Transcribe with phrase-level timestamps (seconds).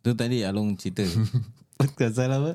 [0.00, 1.04] Tu tadi Along cerita
[1.96, 2.52] Pasal apa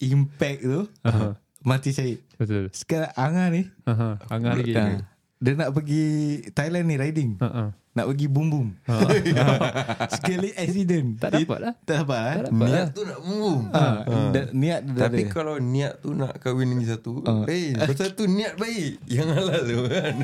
[0.00, 1.36] Impact tu Aha.
[1.60, 2.68] Mati Syahid Betul.
[2.70, 4.16] Sekarang Angah ni Aha.
[4.26, 4.72] Angah lagi.
[4.72, 5.04] ah,
[5.36, 6.04] Dia nak pergi
[6.50, 8.68] Thailand ni riding Ha Nak pergi boom boom
[10.14, 11.72] Sekali accident Tak dapat lah.
[11.82, 12.36] Tak dapat eh?
[12.38, 12.68] Tak dapat lah.
[12.70, 13.94] Niat tu nak boom Ah,
[14.30, 15.30] da- Niat dia Tapi ada.
[15.30, 17.44] kalau niat tu nak kahwin lagi satu Ah.
[17.44, 20.14] Eh pasal tu niat baik Yang halal tu kan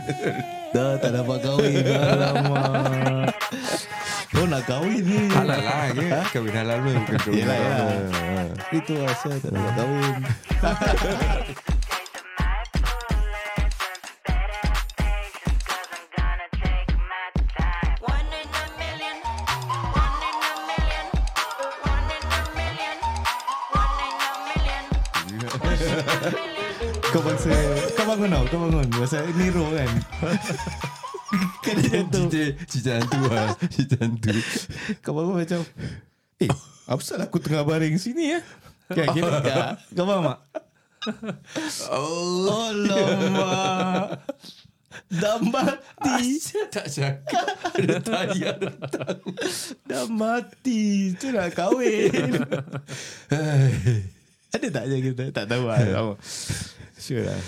[0.72, 2.64] Dah tak dapat kahwin Alamak
[4.34, 6.20] Oh nak kahwin ni Halal lah ya.
[6.34, 7.86] Kahwin halal pun bukan kahwin Yelah, haram.
[7.86, 8.10] yelah.
[8.10, 8.74] Ha.
[8.74, 10.14] Itu asal tak dapat kahwin
[18.06, 19.16] One in a million,
[19.92, 21.06] one in a million,
[21.84, 22.96] one in a million,
[23.76, 24.84] one in a million,
[31.64, 34.34] Dia jatuh Cerita Cerita hantu lah Cerita hantu.
[35.02, 35.60] Kau bangun macam
[36.38, 36.50] Eh
[36.86, 38.40] Apa salah aku tengah baring sini ya
[38.94, 40.38] Kan kira tak Kau faham tak?
[41.90, 44.22] Oh Alamak
[45.06, 46.40] Dah mati.
[46.72, 47.20] Tak cakap.
[47.78, 49.20] Ada tayar datang.
[49.84, 51.12] Dah mati.
[51.14, 52.42] Tu nak kahwin.
[54.50, 55.24] Ada tak je kita?
[55.30, 55.78] Tak tahu lah.
[56.96, 57.38] Sure lah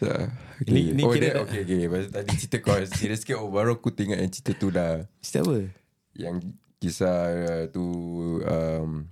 [0.00, 0.72] okay.
[0.72, 1.88] Ni- ni oh, kira dah- okay, okay.
[1.88, 3.36] Pasal tadi cerita kau Serius sikit.
[3.40, 5.04] Oh, Baru aku tengok yang cerita tu dah.
[5.20, 5.58] Cerita apa?
[6.16, 6.36] Yang
[6.80, 7.84] kisah uh, tu
[8.44, 9.04] um,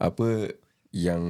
[0.00, 0.52] Apa
[0.92, 1.22] Yang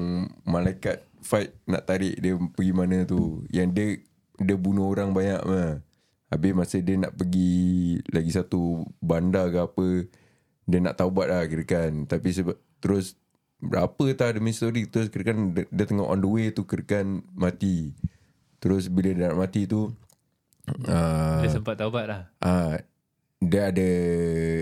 [0.46, 3.42] Malaikat Fight Nak tarik dia pergi mana tu.
[3.50, 3.86] Yang dia
[4.42, 5.82] Dia bunuh orang banyak mah.
[6.30, 9.86] Habis masa dia nak pergi Lagi satu Bandar ke apa
[10.66, 12.06] Dia nak taubat lah kira kan.
[12.06, 13.14] Tapi sebab Terus
[13.64, 14.90] Berapa tak demi story.
[14.90, 17.94] Terus kira kan dia, dia tengah on the way tu Kira kan mati
[18.64, 19.92] Terus bila dia nak mati tu
[20.88, 22.22] uh, Dia sempat taubat lah.
[22.40, 22.80] Ah,
[23.36, 23.88] dia ada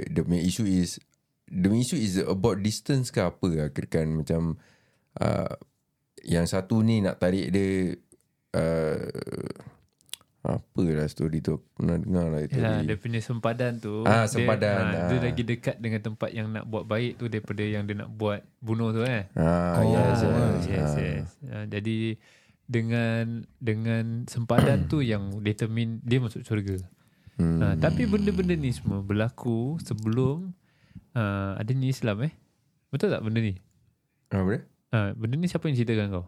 [0.03, 0.99] the main issue is
[1.47, 4.59] the main issue is about distance ke apa lah kira kan macam
[5.17, 5.55] uh,
[6.21, 7.95] yang satu ni nak tarik dia
[8.53, 9.07] uh,
[10.43, 12.91] apa lah story tu Aku pernah dengar lah itu Ya, tadi.
[12.91, 14.03] dia punya sempadan tu.
[14.03, 15.23] Ah, sempadan, Dia, ah, dia ah.
[15.23, 18.91] lagi dekat dengan tempat yang nak buat baik tu daripada yang dia nak buat bunuh
[18.91, 19.31] tu eh.
[19.39, 20.99] ah, Oh, yes, Ah, yes, yes, ah.
[20.99, 21.29] yes.
[21.47, 22.19] Ah, jadi
[22.73, 26.81] dengan dengan sempadan tu yang determine dia masuk syurga.
[27.37, 27.61] Hmm.
[27.61, 30.57] Ah, tapi benda-benda ni semua berlaku sebelum
[31.13, 32.33] uh, adanya Islam eh.
[32.93, 33.57] Betul tak benda ni?
[34.33, 34.61] Apa dia?
[34.93, 36.27] Ah, benda ni siapa yang ceritakan kau?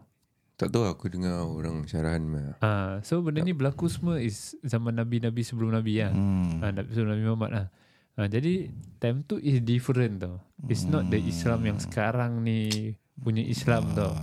[0.55, 2.23] Tak tahu aku dengar orang syarahan.
[2.63, 6.13] Ah, so benda ni berlaku semua is zaman nabi-nabi sebelum nabi lah.
[6.13, 6.63] hmm.
[6.63, 7.67] Ah, Nabi sebelum Nabi Muhammad lah.
[8.15, 8.71] Ah, jadi
[9.03, 10.39] time tu is different tau.
[10.71, 14.15] It's not the Islam yang sekarang ni punya Islam tau.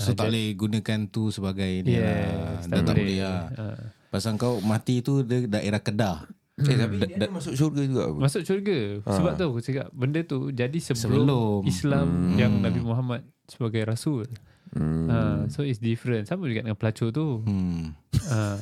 [0.00, 2.16] So tak boleh gunakan tu sebagai ni lah.
[2.56, 3.78] Yes, Dah tak boleh lah Ah.
[4.08, 6.24] Pasal kau mati tu dia daerah Kedah
[6.60, 8.16] Eh, tapi dia ada masuk syurga juga apa?
[8.20, 8.78] Masuk syurga.
[9.00, 11.60] Sebab tu aku cakap benda tu jadi sebelum, Sebelum.
[11.64, 14.28] Islam yang Nabi Muhammad sebagai rasul.
[14.70, 15.08] Hmm.
[15.08, 16.28] Ah, so it's different.
[16.28, 17.40] Sama juga dengan pelacur tu.
[17.42, 17.96] Hmm
[18.28, 18.60] Ah,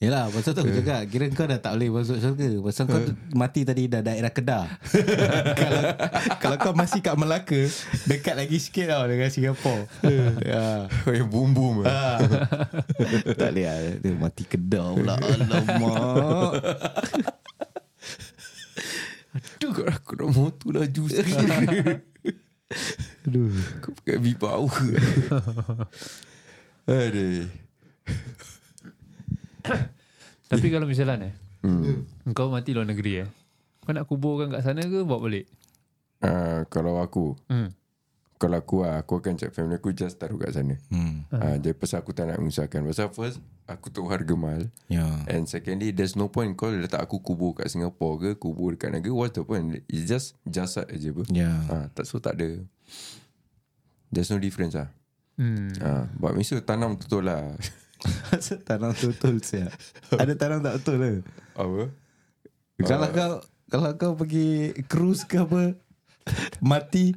[0.00, 2.48] Yelah pasal tu aku cakap Kira kau dah tak boleh masuk syurga.
[2.64, 4.64] Pasal kau tu- mati tadi dah daerah Kedah.
[5.60, 5.82] Kalau,
[6.40, 7.68] kalau kau masih kat Melaka
[8.08, 9.84] Dekat lagi sikit tau dengan Singapura
[10.40, 10.88] ya.
[11.04, 12.16] Kau yang boom-boom Ah.
[12.16, 12.18] ah.
[13.30, 15.14] tak boleh lah Dia mati Kedah pula.
[15.14, 16.52] Alamak.
[19.60, 22.00] Aduh kau aku dah motor laju sikit.
[23.22, 23.52] Aduh.
[23.78, 24.80] Kau pakai V-Power.
[26.86, 27.52] Aduh
[30.50, 31.34] tapi kalau misalnya eh,
[31.66, 32.32] hmm.
[32.34, 33.28] kau mati luar negeri eh.
[33.80, 35.48] Kau nak kuburkan kat sana ke bawa balik?
[36.20, 37.72] uh, Kalau aku Hmm.
[38.40, 41.32] Kalau aku lah Aku akan cakap family aku Just taruh kat sana hmm.
[41.32, 41.56] uh.
[41.56, 45.96] Jadi pasal aku tak nak menyusahkan Pasal first Aku tahu harga mahal Ya And secondly
[45.96, 49.44] There's no point Kau letak aku kubur kat Singapore ke Kubur dekat negara What's the
[49.48, 52.60] point It's just Jasad aja apa Ya uh, tak, So tak ada
[54.12, 54.92] There's no difference lah
[55.40, 55.72] Hmm.
[55.80, 57.56] uh, But sure tanam betul lah
[58.66, 59.70] Tanam betul siap
[60.10, 61.10] Ada tanam tak betul ke?
[61.54, 61.82] Apa?
[62.80, 63.32] Kalau kau
[63.66, 64.48] Kalau kau pergi
[64.84, 65.76] Cruise ke apa
[66.58, 67.12] Mati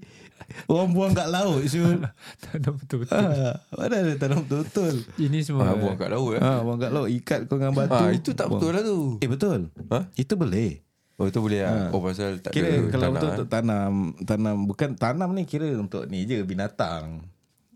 [0.66, 2.04] Orang buang kat laut Syul.
[2.44, 3.16] Tanam betul-betul.
[3.16, 5.02] ah, Mana ada tanam betul-betul?
[5.16, 5.66] Ini semua.
[5.66, 6.42] ah, Buang kat laut eh?
[6.42, 7.96] Ah, buang kat laut Ikat kau dengan batu.
[7.96, 8.60] Ah, Itu tak buang.
[8.60, 9.00] betul lah tu.
[9.18, 9.60] Eh betul.
[9.90, 10.00] Ha?
[10.14, 10.84] Itu boleh.
[11.14, 13.34] Oh itu boleh lah Oh pasal tak Kira ada kalau tanah, betul eh.
[13.34, 13.94] untuk tanam
[14.26, 17.22] Tanam Bukan tanam ni kira untuk ni je Binatang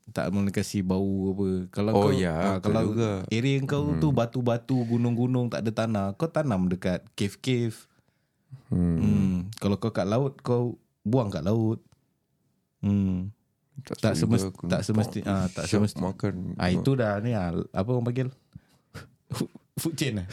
[0.07, 3.09] Tak boleh kasih bau apa Kalau Oh, kau ya, ah, betul Kalau juga.
[3.27, 7.75] area kau tu Batu-batu Gunung-gunung Tak ada tanah Kau tanam dekat Cave-cave
[8.71, 8.97] hmm.
[8.97, 9.35] hmm.
[9.57, 11.83] Kalau kau kat laut Kau buang kat laut
[12.79, 13.29] hmm.
[13.83, 17.19] Tak tahu semesti juga aku Tak semesti ah, Tak Syok semesti makan ah, Itu dah
[17.19, 18.27] ni ah, Apa orang panggil
[19.77, 20.27] food chain lah.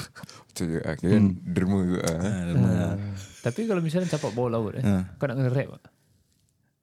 [0.52, 0.92] Betul juga.
[0.92, 2.00] Kira kan derma juga.
[2.04, 2.18] ah.
[2.20, 2.68] Ha, derma.
[2.68, 2.94] Ah.
[3.40, 5.16] Tapi kalau misalnya campak bawah laut eh, Ha.
[5.16, 5.92] kau nak kena rap tak?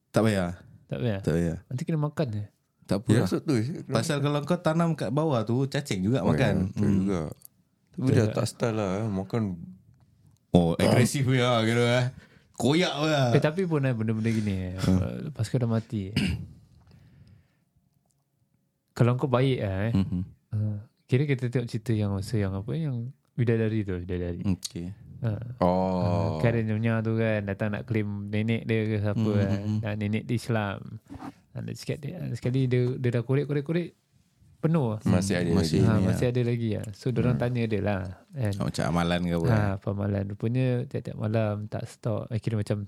[0.09, 0.51] Tak payah.
[0.87, 1.19] Tak payah.
[1.19, 1.57] Tak payah.
[1.65, 2.45] Nanti kena makan je.
[2.83, 3.29] Tak apa Ya, lah.
[3.37, 3.53] tu.
[3.85, 6.71] Pasal kalau kau tanam kat bawah tu cacing juga makan.
[6.71, 7.21] Betul juga.
[7.91, 8.91] Tapi dah tak style lah.
[8.97, 9.07] eh.
[9.07, 9.43] Makan
[10.49, 12.05] Oh, agresif ya kira eh.
[12.53, 13.29] Koyak lah.
[13.29, 14.75] Eh, tapi pun eh, benda-benda gini eh.
[15.23, 16.15] Lepas kau dah mati eh.
[18.91, 20.21] Kalau kau baik eh, Mhm.
[20.51, 24.41] uh, kira kita tengok cerita yang masa yang apa yang bidadari tu, bidadari.
[24.41, 24.89] Okay.
[25.17, 29.49] Uh, Oh Karen Nyonya tu kan datang nak claim nenek dia ke siapa Hmm, kan.
[29.57, 30.79] hmm, Dan nenek dia Islam.
[31.49, 33.97] Dan dia cakap dia, sekali dia, dia dah korek-korek-korek
[34.57, 34.99] penuh lah.
[35.03, 36.85] Masih ada Masih lagi Ha, ni masih ada lagi lah.
[36.91, 37.43] So, orang Hmm.
[37.43, 38.01] tanya dia lah.
[38.31, 38.53] Kan.
[38.55, 39.47] Oh, macam amalan ke apa?
[39.47, 40.23] Ha, pemalan.
[40.27, 42.25] Rupanya tiap-tiap malam tak stop.
[42.27, 42.85] Eh, kira macam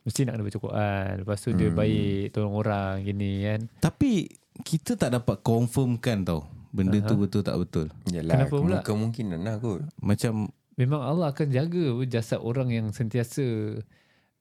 [0.00, 1.10] mesti nak kena baca Quran.
[1.20, 1.76] Lepas tu dia Hmm.
[1.76, 3.60] baik tolong orang gini kan.
[3.80, 4.26] Tapi
[4.60, 6.42] kita tak dapat confirmkan tau.
[6.70, 7.86] Benda tu betul tak betul.
[8.08, 8.78] Yalah Kenapa pula?
[8.80, 13.78] Kemungkinan lah kot Macam Memang Allah akan jaga jasad orang yang sentiasa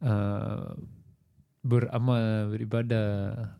[0.01, 0.73] uh,
[1.61, 3.09] beramal, beribadah.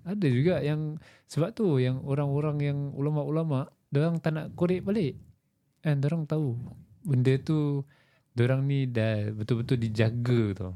[0.04, 0.98] Ada juga yang
[1.30, 5.22] sebab tu yang orang-orang yang ulama-ulama orang tak nak korek balik.
[5.86, 6.58] And orang tahu
[7.06, 7.84] benda tu
[8.40, 10.74] orang ni dah betul-betul dijaga tau.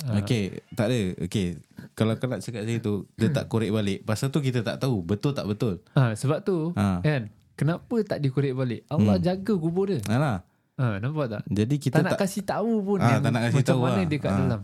[0.00, 0.16] Ah.
[0.24, 1.60] Okay Tak ada Okay
[1.92, 5.04] Kalau kau nak cakap macam tu Dia tak korek balik Pasal tu kita tak tahu
[5.04, 7.04] Betul tak betul Ha, sebab tu Ha.
[7.04, 8.88] kan kenapa tak dikorek balik?
[8.88, 10.00] Allah jaga kubur dia.
[10.08, 10.40] Alah
[10.80, 11.42] Ha, nampak tak?
[11.44, 13.82] Jadi kita tak nak tak, kasih tahu pun Ah, yang tak nak kasih macam tahu
[13.82, 14.06] mana lah.
[14.06, 14.38] dia kat Ah.
[14.40, 14.60] dalam.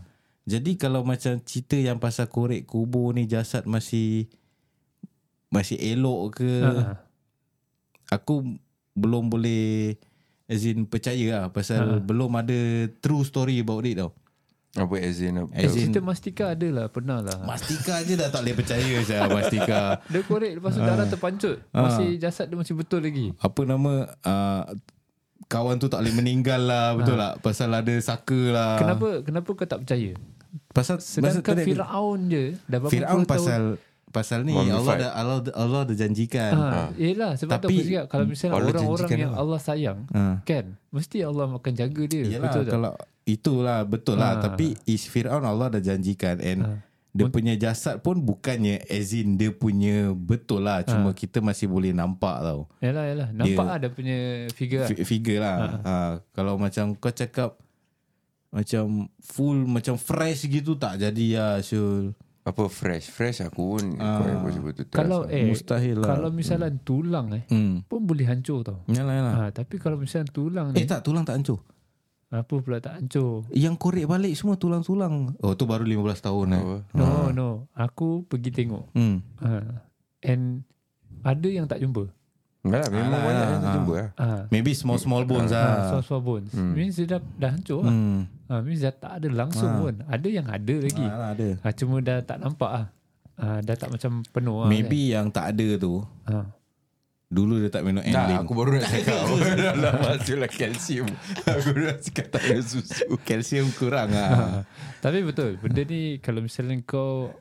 [0.46, 4.30] Jadi kalau macam cerita yang pasal korek kubur ni Jasad masih
[5.48, 6.94] Masih elok ke Ha.
[8.12, 8.54] Aku
[8.92, 9.98] belum boleh
[10.44, 12.54] As in percaya lah Pasal belum ada
[12.96, 14.14] True story about it tau
[14.72, 15.42] Apa as in?
[15.50, 19.26] As in Kita Mastika ada lah Pernah lah Mastika je dah tak boleh percaya saya
[19.26, 19.80] Mastika
[20.14, 20.86] Dia korek Lepas tu Ah.
[20.88, 23.92] darah terpancut Masih jasad dia masih betul lagi Apa nama
[24.22, 24.62] uh,
[25.46, 29.64] Kawan tu tak boleh meninggal lah Betul tak Pasal ada saka lah Kenapa Kenapa kau
[29.64, 30.12] tak percaya
[30.68, 33.62] Pasal Sedangkan pasal Fir'aun je Dah berapa Fir'aun puluh tahun pasal
[34.08, 34.72] Pasal ni Mummified.
[34.72, 38.54] Allah dah Allah, Allah dah janjikan ha, Yelah sebab Tapi- tu aku cakap Kalau misalnya
[38.54, 39.40] Allah orang-orang yang apa?
[39.40, 40.22] Allah sayang ha.
[40.42, 42.72] Kan Mesti Allah akan jaga dia Yelah Betul tak?
[42.72, 42.92] kalau
[43.24, 44.42] Itulah betul lah Ha.
[44.42, 46.70] Tapi is Fir'aun Allah dah janjikan And Ha.
[47.16, 50.80] Dia punya jasad pun bukannya As in dia punya Betul lah.
[50.82, 52.68] Cuma kita masih boleh nampak tau.
[52.78, 53.28] Yalah yalah.
[53.30, 54.16] Nampak Dia- lah dia punya
[54.52, 54.88] figure lah.
[54.88, 55.56] Fi- Figure lah.
[55.80, 55.94] Ha.
[56.30, 57.56] Kalau macam kau cakap
[58.48, 62.14] Macam Full Macam fresh gitu Tak jadi lah Syul?
[62.42, 63.10] Apa fresh?
[63.10, 64.22] Fresh aku pun Ah.
[64.22, 66.14] Kau yang betul Kalau eh Mustahil lah.
[66.14, 67.84] Kalau misalnya tulang eh hmm.
[67.84, 68.86] Pun boleh hancur tau.
[68.86, 69.34] Yalah yalah.
[69.36, 71.58] Ha, Tapi kalau misalnya tulang Eh ni tak tulang tak hancur
[72.26, 76.62] Apa pula tak hancur Yang korek balik semua tulang-tulang Oh tu baru 15 tahun eh
[76.64, 76.76] Apa?
[76.92, 79.16] No no Aku pergi tengok hmm.
[79.38, 79.62] ha.
[80.20, 80.66] And
[81.22, 82.10] Ada yang tak jumpa
[82.60, 83.62] Enggak lah Memang Alah, banyak yang ah.
[83.62, 84.26] terjumpa lah ha.
[84.50, 85.62] Maybe small-small bones ha.
[85.62, 86.74] lah Small-small bones Hmm.
[86.74, 88.18] Means dia dah, dah hancur lah hmm.
[88.50, 88.54] ha.
[88.58, 89.78] Means dah tak ada langsung Ah.
[89.78, 91.66] pun Ada yang ada lagi Ah, ada ha.
[91.70, 92.86] Cuma dah tak nampak lah
[93.38, 93.62] ha.
[93.62, 96.50] Dah tak macam penuh lah Maybe yang tak ada tu kan?
[97.26, 99.18] Dulu dia tak minum Nah, Enlin aku baru nak cakap.
[99.82, 101.10] Dah masuk lah kalsium.
[101.42, 103.02] Aku dah cakap tak ada susu.
[103.20, 104.62] Kalsium kurang lah
[105.04, 107.34] Tapi betul Benda ni Kalau misalnya kau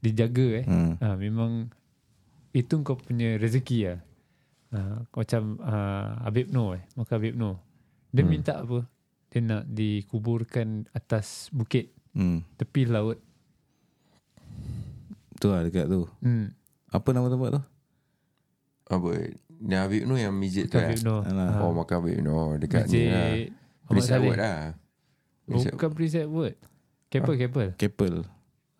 [0.00, 0.92] Dijaga eh hmm.
[0.98, 1.68] ha, Memang
[2.50, 3.98] Itu kau punya rezeki lah
[4.72, 7.60] ha, Macam uh, Habib Noh eh Maka Habib Noh.
[8.08, 8.32] Dia Hmm.
[8.32, 8.88] minta apa?
[9.28, 12.40] Dia nak dikuburkan Atas bukit Hmm.
[12.56, 13.20] Tepi laut.
[15.36, 16.08] Tu lah dekat tu.
[16.24, 16.48] Hmm.
[16.88, 17.62] Apa nama tempat tu?
[18.86, 19.10] Apa
[19.56, 21.24] Ni Habib Noh yang masjid tu Habib Noh.
[21.24, 21.64] Alah.
[21.64, 23.30] Oh makan Habib Noh Dekat ni lah.
[23.88, 24.60] Prince Edward lah.
[25.46, 26.54] Prince Bukan Prince Edward
[27.10, 28.14] Keppel Keppel Keppel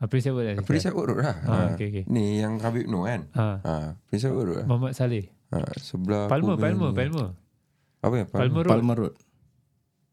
[0.03, 1.37] ah, Prince Edward lah Prince Edward Road lah.
[1.47, 1.79] Ah, Ha.
[1.79, 2.05] okay, okay.
[2.11, 3.27] Ni yang Habib Noh kan?
[3.35, 3.97] Ha.
[4.07, 4.67] Prince Edward Road lah.
[4.69, 5.31] Muhammad Saleh.
[5.55, 5.59] Ha.
[5.79, 7.29] Sebelah Palmer Palmer Palmer.
[8.03, 8.15] Apa?
[8.21, 8.43] Yang Palmer?
[8.47, 8.63] Palmer?
[8.63, 8.73] Road.
[8.75, 9.15] Palmer Road.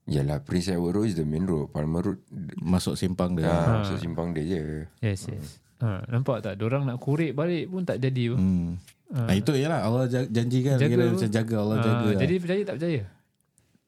[0.04, 1.72] Yalah Prince Edward Road is the main road.
[1.72, 2.20] Palmer Road
[2.60, 3.50] Masuk simpang dia.
[3.50, 3.54] Ha.
[3.54, 3.76] Ah.
[3.84, 4.62] Masuk simpang dia je.
[5.04, 5.60] Yes yes.
[5.84, 6.56] Ha, Nampak tak?
[6.56, 8.70] Diorang nak korek balik pun tak jadi pun hmm.
[9.10, 12.10] Ah, Itu je lah Allah ja- janjikan Jaga Kira macam jaga Allah Ah, jaga.
[12.17, 13.01] Jadi percaya tak percaya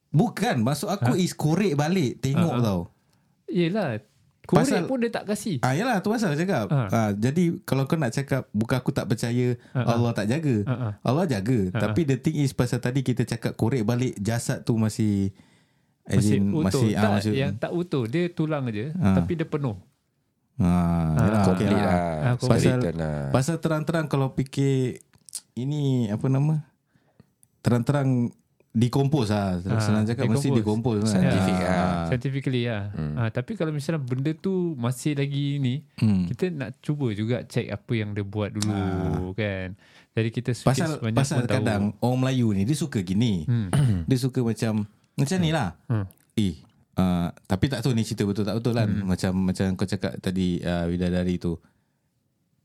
[0.09, 2.61] Bukan Maksud aku is korek balik Tengok ah.
[2.61, 2.81] tau
[3.47, 3.99] Yelah
[4.43, 6.69] Korek Pasal- pun dia tak kasih Ah yalah tu pasal cakap.
[6.69, 6.85] Ah.
[6.87, 7.09] Ah.
[7.11, 10.61] jadi kalau kau nak cakap bukan aku tak percaya Ah, Allah tak jaga.
[10.63, 10.93] Ah.
[11.01, 11.59] Allah jaga.
[11.71, 15.33] Ah, Tapi the thing is pasal tadi kita cakap korek balik jasad tu masih
[16.03, 19.17] as Masih in, utuh masih tak, ah, masih Yang tak utuh Dia tulang je Ah.
[19.17, 19.81] Tapi dia penuh
[20.57, 21.83] ah, yalah, okay Complete lah.
[21.83, 25.03] lah Ah, Pasal Skeleton lah pasal terang-terang kalau fikir
[25.53, 26.63] ini apa nama?
[27.59, 28.31] Terang-terang
[28.71, 30.99] Decompose lah Ah, Senang cakap Mesti decompose.
[30.99, 31.07] decompose lah.
[31.09, 31.63] Scientific Ah.
[31.63, 31.95] lah.
[32.05, 32.83] Scientifically lah.
[32.91, 33.13] Hmm.
[33.15, 36.23] Ha, tapi kalau misalnya benda tu masih lagi ni, Hmm.
[36.25, 39.79] kita nak cuba juga check apa yang dia buat dulu kan.
[40.11, 41.55] Jadi kita sikit Pasal sebanyak pasal pun tahu.
[41.57, 43.43] kadang orang Melayu ni dia suka gini.
[43.45, 43.71] Hmm.
[44.03, 44.83] dia suka macam
[45.13, 45.79] macam ni lah.
[45.85, 46.03] Hmm.
[46.35, 46.59] Eh
[46.99, 48.89] uh, tapi tak tahu ni cerita betul tak betul kan.
[48.89, 49.05] Hmm.
[49.07, 51.59] Macam macam kau cakap tadi uh, bidadari tu.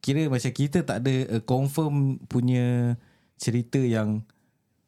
[0.00, 2.96] Kira macam kita tak ada uh, confirm punya
[3.36, 4.24] cerita yang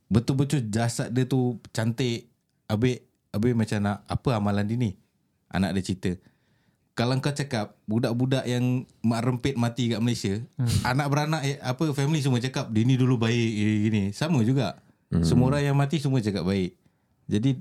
[0.08, 2.32] betul-betul jasad dia tu cantik.
[2.66, 4.90] Habis habis macam nak apa amalan dia ni?
[5.52, 6.12] Anak dia cerita.
[6.92, 10.84] Kalau kau cakap budak-budak yang mak rempit mati kat Malaysia, hmm.
[10.84, 14.02] anak beranak eh, apa family semua cakap dia ni dulu baik eh, gini.
[14.12, 14.76] Sama juga.
[15.08, 15.24] Hmm.
[15.24, 16.76] Semua orang yang mati semua cakap baik.
[17.32, 17.56] Jadi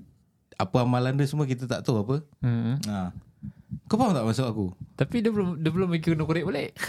[0.67, 2.15] apa amalan dia semua kita tak tahu apa.
[2.43, 2.77] Hmm.
[2.85, 3.09] Ha.
[3.89, 4.71] Kau faham tak maksud aku?
[4.95, 6.71] Tapi dia belum dia belum bagi kena korek balik.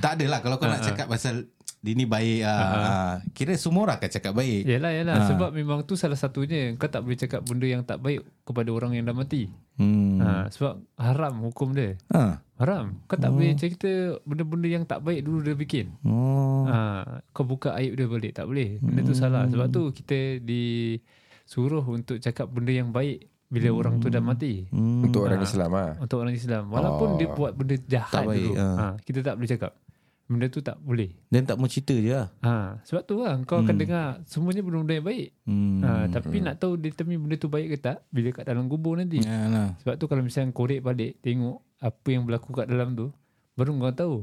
[0.00, 2.60] Tak adalah kalau kau nak cakap pasal dia ni baik ah.
[2.60, 3.14] Uh-huh.
[3.32, 4.68] Kira semua orang akan cakap baik.
[4.68, 5.26] Yalah yalah ha.
[5.28, 8.96] sebab memang tu salah satunya kau tak boleh cakap benda yang tak baik kepada orang
[8.96, 9.48] yang dah mati.
[9.80, 10.20] Hmm.
[10.20, 11.96] Ha sebab haram hukum dia.
[12.12, 12.40] Ha.
[12.60, 13.00] Haram.
[13.08, 15.96] Kau tak boleh cerita benda-benda yang tak baik dulu dia bikin.
[16.04, 16.68] Oh.
[16.68, 18.76] Ha, kau buka aib dia balik tak boleh.
[18.84, 19.48] Benda tu salah.
[19.48, 20.36] Sebab tu kita
[21.50, 24.70] disuruh untuk cakap benda yang baik bila orang tu dah mati.
[24.70, 25.02] Hmm.
[25.02, 25.98] Untuk orang Islam lah.
[25.98, 26.70] Untuk orang Islam.
[26.70, 27.16] Walaupun Oh.
[27.18, 28.54] dia buat benda jahat Tak baik, dulu.
[28.54, 28.66] ha.
[28.70, 29.72] Ha, kita tak boleh cakap.
[30.30, 31.10] Benda tu tak boleh.
[31.26, 32.30] Dan tak mau cerita je lah.
[32.38, 35.28] Ha, sebab tu lah kau akan dengar semuanya benda-benda yang baik.
[35.42, 35.82] Hmm.
[35.82, 39.18] Ha, tapi nak tahu determine benda tu baik ke tak bila kat dalam kubur nanti.
[39.18, 39.74] Ya lah.
[39.82, 43.10] Sebab tu kalau misalnya korek balik tengok apa yang berlaku kat dalam tu
[43.58, 44.16] baru kau tahu.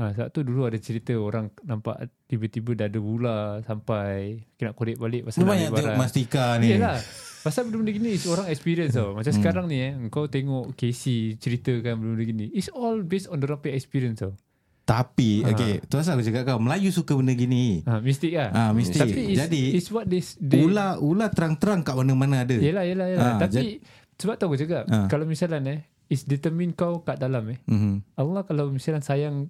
[0.00, 1.92] Ha, sebab tu dulu ada cerita orang nampak
[2.24, 5.98] tiba-tiba dah ada bula sampai kena korek balik pasal Lu nak banyak tengok barang.
[6.00, 6.68] Mastika ni.
[6.72, 6.96] Yelah.
[7.40, 9.12] Pasal benda-benda gini orang experience tau.
[9.12, 9.38] Macam Hmm.
[9.38, 12.46] sekarang ni eh kau tengok Casey ceritakan benda-benda gini.
[12.50, 14.32] It's all based on the punya experience tau.
[14.80, 17.84] Tapi okay, tu asal aku cakap kau Melayu suka benda gini.
[17.84, 18.50] Ha, mistik lah.
[18.50, 18.98] Ah mesti.
[18.98, 22.56] Tapi it's, Jadi it's what this they, ular ular terang-terang kat mana-mana ada.
[22.56, 23.36] Yelah, yelah, yelah.
[23.36, 23.78] Ah, Tapi
[24.16, 25.06] sebab tu aku cakap, Ah.
[25.06, 27.58] kalau misalnya eh, is determine kau kat dalam eh.
[27.64, 28.18] Mhm.
[28.18, 29.46] Allah kalau misalnya sayang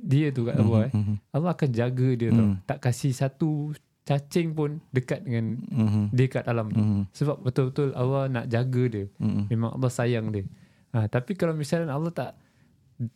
[0.00, 0.92] dia tu kat bawah eh.
[0.92, 1.14] mhm.
[1.30, 2.48] Allah akan jaga dia tau.
[2.66, 6.10] Tak kasih satu cacing pun dekat dengan Mhm.
[6.10, 6.82] dia kat dalam tu.
[6.82, 7.02] Mhm.
[7.14, 9.04] Sebab betul-betul Allah nak jaga dia.
[9.20, 9.42] Mhm.
[9.52, 10.44] Memang Allah sayang dia.
[10.90, 12.32] Ha, tapi kalau misalnya Allah tak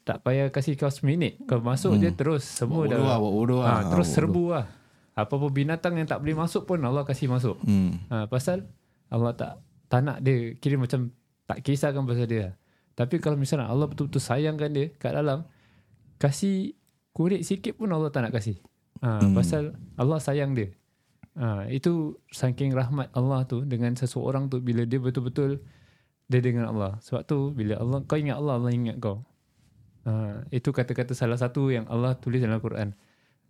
[0.07, 1.37] tak payah kasih kau seminit.
[1.45, 3.81] Kau masuk je terus semua bodoh lah, bodoh ha, lah.
[3.93, 4.67] terus Buat serbu lah.
[5.15, 7.61] Apa-apa binatang yang tak boleh masuk pun Allah kasih masuk.
[7.67, 8.01] Hmm.
[8.09, 8.65] Ha, pasal
[9.13, 9.61] Allah tak
[9.93, 11.13] tak nak dia kira macam
[11.45, 12.57] tak kisahkan pasal dia.
[12.95, 15.45] Tapi kalau misalnya Allah betul-betul sayangkan dia kat dalam
[16.25, 16.73] kasih
[17.13, 18.57] kurit sikit pun Allah tak nak kasih.
[19.05, 19.37] Ha, hmm.
[19.37, 20.73] pasal Allah sayang dia.
[21.37, 25.61] Ha, itu saking rahmat Allah tu dengan seseorang tu bila dia betul-betul
[26.33, 26.97] dia dengan Allah.
[27.05, 29.21] Sebab tu bila Allah kau ingat Allah Allah ingat kau.
[30.09, 32.97] Ha, itu kata-kata salah satu yang Allah tulis dalam Al-Quran.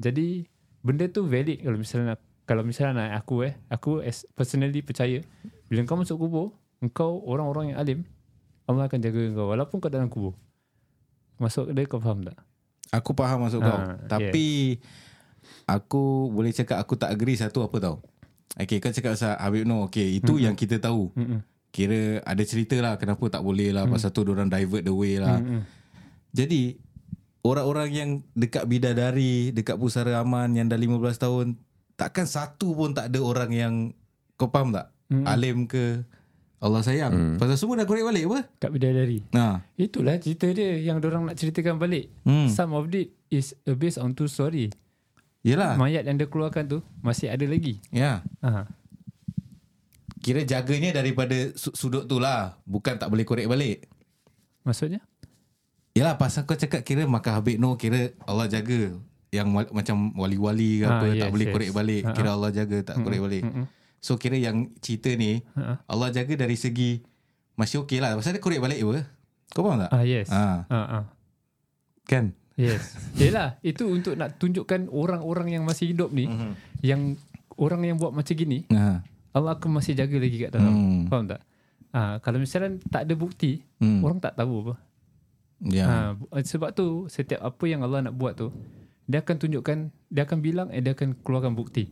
[0.02, 0.50] Jadi
[0.82, 2.14] benda tu valid kalau misalnya
[2.44, 5.24] kalau misalnya aku eh aku as personally percaya
[5.70, 6.52] bila kau masuk kubur
[6.84, 8.00] engkau orang-orang yang alim
[8.68, 10.36] Allah akan jaga kau walaupun kau dalam kubur.
[11.40, 12.36] Masuk dia kau faham tak?
[12.92, 13.80] Aku faham maksud Ah, kau.
[14.08, 14.78] Tapi
[15.64, 17.96] aku boleh cakap aku tak agree satu apa tau.
[18.54, 19.90] Okay, kau cakap pasal Habib Noh.
[19.90, 21.10] Okay, itu yang kita tahu.
[21.16, 21.42] Mm-mm.
[21.74, 23.88] Kira ada cerita lah kenapa tak boleh lah.
[23.90, 25.42] Pasal tu orang divert the way lah.
[25.42, 25.66] Mm-mm.
[26.30, 26.78] Jadi,
[27.42, 31.46] orang-orang yang dekat bidadari, dekat pusara aman yang dah 15 tahun,
[31.98, 33.74] takkan satu pun tak ada orang yang,
[34.38, 34.90] kau faham tak?
[35.10, 35.24] Mm.
[35.26, 36.06] Alim ke,
[36.58, 37.36] Allah sayang.
[37.36, 38.38] Pasal semua dah korek balik apa?
[38.58, 39.20] Kat bidadari.
[39.30, 39.60] Nah.
[39.74, 42.08] Itulah cerita dia yang orang nak ceritakan balik.
[42.22, 42.48] Hmm.
[42.48, 44.72] Some of it is based on true story.
[45.42, 45.76] Yelah.
[45.76, 47.76] Mayat yang dia keluarkan tu masih ada lagi.
[47.90, 48.24] Ya.
[48.40, 48.64] Ha.
[50.18, 52.56] Kira jaganya daripada su- sudut tu lah.
[52.64, 53.84] Bukan tak boleh korek balik.
[54.64, 55.04] Maksudnya?
[55.92, 58.96] Yalah pasal kau cakap kira maka Habib Noh kira Allah jaga.
[59.28, 61.52] Yang wali, macam wali-wali ke Ah, apa yes, tak boleh yes.
[61.52, 62.02] korek balik.
[62.02, 63.42] Ah, Kira Allah jaga tak korek balik.
[63.42, 63.66] Mm-mm.
[64.04, 65.80] So kira yang cerita ni Ha.
[65.82, 67.00] Allah jaga dari segi
[67.56, 68.12] masih okey lah.
[68.12, 69.08] Pasal dia korek balik apa?
[69.48, 69.90] Kau faham tak?
[69.90, 70.28] Ah yes.
[70.28, 70.68] Ah.
[70.68, 71.04] Ah ah.
[72.04, 72.36] Kan?
[72.54, 72.92] Yes.
[73.20, 76.52] Yelah, itu untuk nak tunjukkan orang-orang yang masih hidup ni Mhm.
[76.84, 77.00] yang
[77.56, 79.00] orang yang buat macam gini, Ha.
[79.32, 80.70] Allah akan masih jaga lagi kat dalam.
[80.70, 81.00] Hmm.
[81.08, 81.40] Faham tak?
[81.90, 84.02] Ah, kalau misalnya tak ada bukti, Hmm.
[84.04, 84.74] orang tak tahu apa.
[85.64, 85.86] Ya.
[85.86, 85.96] Ha,
[86.42, 88.50] sebab tu setiap apa yang Allah nak buat tu,
[89.06, 89.78] dia akan tunjukkan,
[90.10, 91.88] dia akan bilang, eh, dia akan keluarkan bukti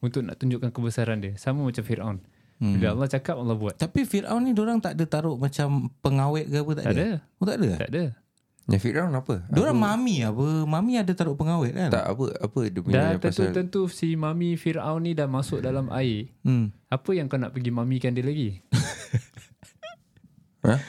[0.00, 1.32] untuk nak tunjukkan kebesaran dia.
[1.36, 2.18] Sama macam Fir'aun.
[2.62, 2.78] Hmm.
[2.78, 3.74] Bila Allah cakap, Allah buat.
[3.74, 7.08] Tapi Fir'aun ni orang tak ada taruh macam pengawet ke apa tak, Tak ada.
[7.36, 7.70] Oh tak ada?
[7.76, 8.04] Tak ada.
[8.64, 9.34] Yang Fir'aun apa?
[9.52, 10.46] Diorang mami apa?
[10.64, 11.90] Mami ada taruh pengawet kan?
[11.92, 15.92] Tak apa apa dia punya Dah pasal tentu-tentu si mami Fir'aun ni dah masuk dalam
[15.92, 16.32] air.
[16.46, 16.72] Hmm.
[16.88, 18.56] Apa yang kau nak pergi mamikan dia lagi?
[20.64, 20.80] ha?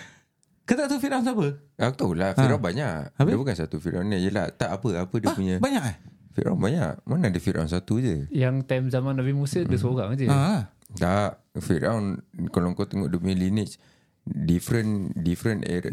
[0.66, 1.48] Kau tak tahu Fir'aun siapa?
[1.76, 3.32] Aku tahu lah Fir'aun banyak Habis?
[3.36, 5.98] Dia bukan satu Fir'aun ni Yelah tak apa Apa dia Ah, punya Banyak eh?
[6.36, 7.00] Fir'aun banyak.
[7.02, 8.28] Mana ada Fir'aun satu je?
[8.30, 9.68] Yang time zaman Nabi Musa Hmm.
[9.68, 10.28] dia seorang je.
[10.28, 10.68] Ha.
[10.94, 11.32] Tak.
[11.56, 13.80] Fir'aun, kalau kau tengok dia punya lineage,
[14.26, 15.88] different different era.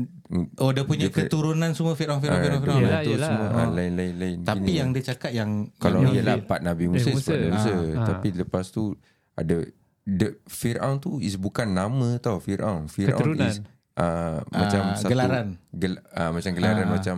[0.57, 2.83] Oh dia punya Different- keturunan semua Fir'aun Fir'aun Ah, Fir'aun dia Fir'aun.
[2.83, 3.29] Yelah, tu yelah.
[3.29, 3.55] semua Ah.
[3.55, 4.37] ah, lain-lain lain.
[4.43, 4.73] Tapi Gini.
[4.75, 7.29] yang dia cakap yang kalau yang- ialah part Nabi Nabi Musa, Musa.
[7.29, 7.71] part Nabi Musa.
[7.71, 8.07] Ah.
[8.09, 8.83] Tapi lepas tu
[9.33, 9.57] ada
[10.03, 12.89] the Fir'aun tu is bukan nama tau Fir'aun.
[12.89, 13.47] Fir'aun Keturunan.
[13.47, 13.61] is
[13.95, 15.47] uh, macam satu gelaran.
[15.71, 16.91] Gel, uh, macam gelaran Ah.
[16.91, 17.17] macam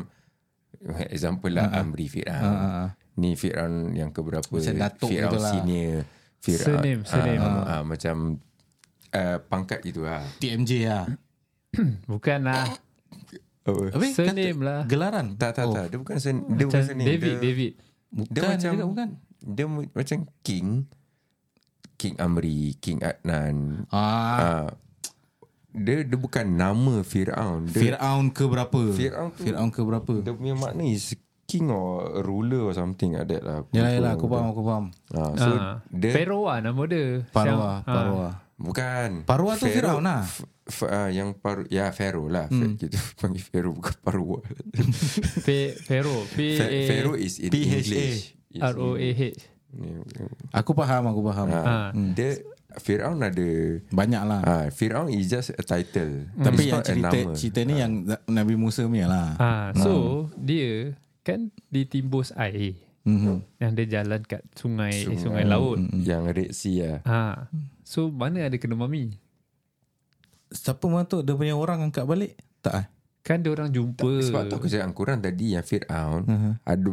[1.08, 2.42] example lah Amri Fir'aun.
[2.44, 2.88] Ah.
[3.14, 4.48] Ni Fir'aun yang keberapa?
[4.48, 5.52] Macam Datuk Fir'aun gitulah.
[5.52, 5.98] senior.
[6.40, 7.40] Surname, surname.
[7.40, 8.36] ah, ah, macam
[9.10, 10.20] uh, pangkat gitu lah.
[10.36, 11.06] TMJ lah.
[12.10, 12.68] Bukan lah.
[13.64, 14.06] Apa?
[14.06, 14.80] Surname kata- lah.
[14.84, 15.26] Gelaran.
[15.34, 15.72] Tak tak Oh.
[15.72, 17.08] tak dia bukan sen, dia bukan Macam surname.
[17.08, 17.72] David, dia, David.
[18.10, 19.08] Bukan, dia macam dia bukan.
[19.40, 20.68] Dia mu- macam king.
[21.94, 23.86] King Amri, King Adnan.
[23.88, 23.96] Ah,
[24.36, 24.66] Ah,
[25.72, 27.66] dia dia bukan nama Firaun.
[27.66, 28.80] Dia Fir'aun ke berapa?
[28.90, 30.12] Fir'aun tu- Fir'aun ke berapa?
[30.20, 31.16] dia punya makna is
[31.54, 31.86] king or
[32.20, 33.62] ruler or something like that lah.
[33.62, 34.84] Aku Yalah yalah aku faham aku faham.
[35.10, 35.50] Ah, so
[35.88, 37.22] dia Pharaoh lah nama dia.
[37.28, 37.78] Parwa, Siang- ah.
[37.86, 38.28] Parwa.
[38.56, 39.10] bukan.
[39.22, 40.22] Parwa tu Firaun lah.
[40.22, 42.46] F- f- ah, yang paru ya Pharaoh lah.
[42.48, 42.74] Hmm.
[42.74, 44.38] Kita panggil Pharaoh bukan Parwa.
[45.40, 46.22] Fe- Pharaoh.
[46.24, 47.62] Fa- Pharaoh is in PHA.
[47.62, 47.86] English.
[48.50, 49.22] Is P-H-A-R-O-A-H.
[49.74, 50.06] in-
[50.52, 51.46] Aku faham aku faham.
[51.48, 51.88] Ah, Ah.
[51.92, 52.38] Dia
[52.74, 53.48] Firaun ada
[53.88, 54.40] Banyak lah.
[54.42, 56.26] ah Firaun is just a title.
[56.32, 57.92] Tapi It's yang a cerita cerita ni yang
[58.26, 59.28] Nabi Musa punya lah.
[59.36, 63.44] Ah, so dia kan ditimbus air Mhm.
[63.58, 65.20] yang dia jalan kat sungai sungai, Sungai.
[65.20, 65.76] sungai laut.
[65.98, 67.00] yang Red Sea lah.
[67.04, 67.36] Ah.
[67.82, 69.16] So mana ada kena mami?
[70.48, 72.32] Siapa matuk dia punya orang angkat balik?
[72.60, 72.86] Tak eh?
[73.20, 74.04] Kan dia orang jumpa.
[74.22, 76.54] Sebab tu aku cakap kurang tadi yang Firaun Uh-huh.
[76.62, 76.90] ada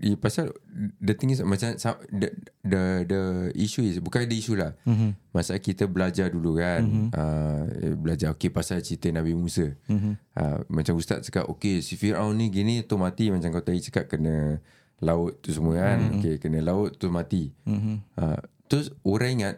[0.00, 0.54] eh, pasal
[0.98, 1.74] the thing is macam
[2.10, 2.28] the
[2.62, 3.20] the, the
[3.54, 4.72] issue is bukan ada issue lah.
[4.84, 5.14] Mhm.
[5.30, 7.06] Masa kita belajar dulu kan Mhm.
[7.12, 7.62] uh,
[7.98, 9.74] belajar okey pasal cerita Nabi Musa.
[9.88, 10.12] Mhm.
[10.32, 14.06] Uh, macam ustaz cakap okey si Firaun ni gini tu mati macam kau tadi cakap
[14.08, 14.62] kena
[15.02, 15.98] laut tu semua kan.
[15.98, 16.12] Mhm.
[16.18, 17.50] Okey kena laut tu mati.
[17.66, 17.94] Mhm.
[18.14, 19.56] Uh, terus orang ingat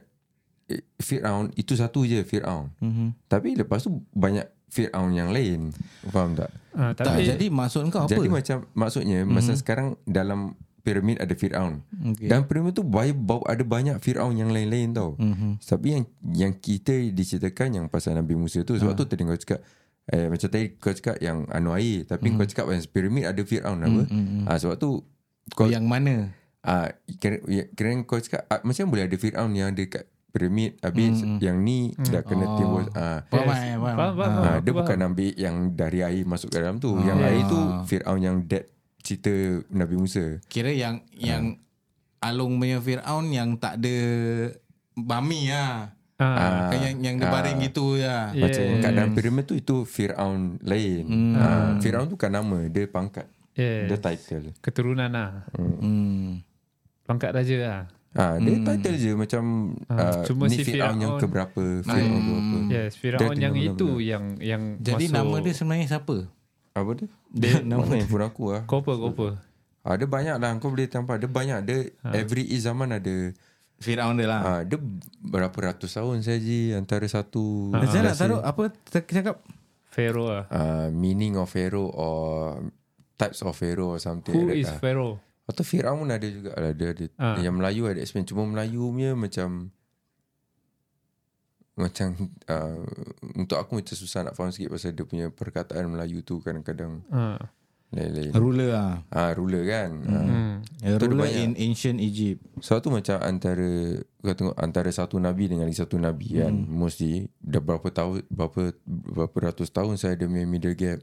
[0.98, 2.72] Firaun itu satu je Firaun.
[2.80, 3.28] Mhm.
[3.28, 5.70] Tapi lepas tu banyak Firaun yang lain.
[6.10, 6.50] Faham tak?
[6.74, 8.10] Ah, Tak, tapi jadi maksud kau apa?
[8.10, 9.34] Jadi macam maksudnya mm-hmm.
[9.38, 11.80] masa sekarang dalam piramid ada Firaun.
[12.12, 12.26] Okay.
[12.26, 13.14] Dan piramid tu banyak
[13.46, 15.14] ada banyak Firaun yang lain-lain tau.
[15.16, 15.62] Mhm.
[15.62, 16.04] Tapi yang
[16.34, 19.62] yang kita diceritakan yang pasal Nabi Musa tu sebab tu tadi kau cakap
[20.04, 23.80] eh macam tadi kau cakap yang anu air tapi kau cakap yang piramid ada Firaun
[23.80, 24.04] apa?
[24.04, 25.00] mm, Ah sebab tu
[25.56, 26.28] Kau yang mana?
[26.60, 26.88] ah
[27.20, 31.14] kira, ya, kira kau cakap ah, macam boleh ada Firaun yang ada kat piramid habis
[31.38, 33.78] yang ni dah kena timbul ah Faham Yes.
[33.78, 33.94] Faham.
[33.94, 34.52] Faham, faham, Ah.
[34.52, 36.90] Aku dia bukan ambil yang dari air masuk ke dalam tu.
[36.92, 37.06] Ah.
[37.06, 38.66] Yang air tu Fir'aun yang dead
[38.98, 39.30] cerita
[39.70, 40.42] Nabi Musa.
[40.44, 41.54] Kira yang yang
[42.18, 43.96] Alung punya Fir'aun yang tak ada
[44.92, 45.92] bami lah.
[46.16, 48.32] ah, Kan yang, yang dia baring gitu ya.
[48.32, 48.42] Yeah.
[48.42, 51.04] Macam kat dalam piramid tu itu Fir'aun lain.
[51.36, 51.46] Ha,
[51.78, 53.28] Fir'aun tu bukan nama, dia pangkat.
[53.54, 53.86] yeah.
[53.86, 54.50] Dia title.
[54.58, 55.46] keturunan lah.
[55.54, 56.40] Hmm.
[57.04, 57.80] Pangkat raja lah.
[58.14, 59.42] Ha, dia title je macam
[59.86, 62.14] Ah, uh, cuma ni si Fir'aun yang keberapa, Fir'aun Hmm.
[62.14, 62.56] keberapa.
[62.68, 64.06] Yes, Firaun yang tinggal itu benar-benar.
[64.06, 66.16] yang yang Jadi masuk nama dia sebenarnya siapa?
[66.72, 67.06] Apa dia?
[67.28, 68.62] Dia nama yang pun aku lah.
[68.64, 69.28] Kopa Kopa.
[69.82, 71.18] Ha, dia banyak lah, kau boleh tampak.
[71.18, 71.58] Dia banyak.
[71.62, 71.78] Dia
[72.14, 73.14] every zaman ada
[73.76, 74.40] Fir'aun dia lah.
[74.40, 74.78] Ha, dia
[75.20, 79.42] berapa ratus tahun saja antara satu Saya nak taruh apa tak cakap?
[79.86, 80.44] Pharaoh lah.
[80.48, 82.58] uh, meaning of pharaoh or
[83.14, 84.78] types of pharaoh or something Who like is that.
[84.78, 84.82] lah.
[84.82, 85.14] Pharaoh?
[85.44, 86.72] Atau Firaun pun ada juga lah.
[86.72, 87.04] Dia ada.
[87.16, 87.36] Ah.
[87.36, 88.24] Yang Melayu ada explain.
[88.24, 89.68] Cuma Melayu punya macam
[91.74, 92.14] macam
[92.46, 92.86] uh,
[93.34, 97.50] untuk aku macam susah nak faham sikit pasal dia punya perkataan Melayu tu kadang-kadang Ah.
[97.90, 98.30] lain-lain.
[98.30, 99.02] Ruler lah.
[99.08, 99.90] Ah ruler kan.
[100.00, 100.54] Hmm.
[100.80, 101.42] A Tu ada ruler banyak.
[101.42, 102.46] in ancient Egypt.
[102.58, 103.66] So tu macam antara
[104.16, 106.54] kau tengok antara satu nabi dengan lagi satu nabi kan.
[106.54, 106.78] Hmm.
[106.78, 111.02] Mesti dah berapa tahun berapa berapa ratus tahun saya ada middle gap.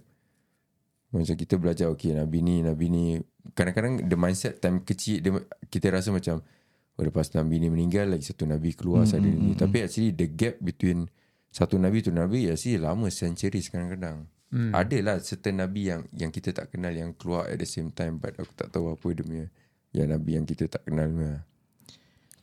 [1.12, 3.04] Macam kita belajar okay nabi ni nabi ni
[3.52, 5.32] kadang-kadang the mindset time kecil dia,
[5.68, 6.40] kita rasa macam
[6.96, 9.52] oh lepas nabi ni meninggal lagi satu nabi keluar saya ada ni.
[9.60, 11.12] Tapi actually the gap between
[11.52, 14.32] satu nabi tu nabi actually lama centuries kadang-kadang.
[14.52, 14.72] Hmm.
[14.76, 18.36] Adalah certain nabi yang yang kita tak kenal yang keluar at the same time but
[18.40, 19.48] aku tak tahu apa dia punya
[19.92, 21.44] yang nabi yang kita tak kenal punya.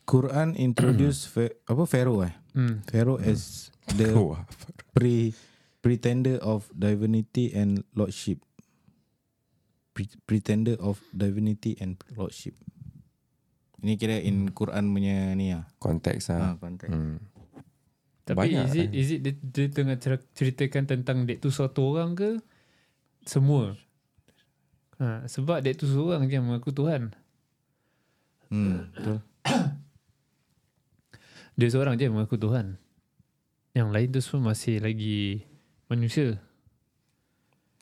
[0.09, 2.33] Quran introduce fa- apa Pharaoh eh?
[2.57, 2.81] Hmm.
[2.85, 4.13] Pharaoh as the
[4.97, 5.37] pre
[5.85, 8.41] pretender of divinity and lordship.
[9.91, 12.55] Pre- pretender of divinity and lordship.
[13.79, 15.63] Ini kira in Quran punya ni lah.
[15.77, 16.51] konteks Ha, lah.
[16.57, 16.91] konteks.
[16.91, 17.17] Hmm.
[18.23, 21.95] Tapi Banyak is it, is it dia, dia tengah cer- ceritakan tentang dek tu satu
[21.95, 22.37] orang ke?
[23.23, 23.73] Semua.
[24.99, 27.15] Ha, sebab dek tu seorang je yang mengaku Tuhan.
[28.49, 29.17] Hmm, betul.
[31.55, 32.77] Dia seorang je yang mengaku Tuhan.
[33.71, 35.43] Yang lain tu semua masih lagi
[35.87, 36.37] manusia.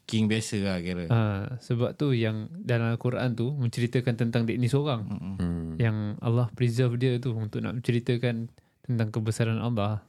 [0.08, 1.04] King biasa lah kira.
[1.06, 5.76] Uh, sebab tu yang dalam Al-Quran tu menceritakan tentang dia ni seorang Hmm.
[5.76, 8.48] yang Allah preserve dia tu untuk nak menceritakan
[8.82, 10.08] tentang kebesaran Allah.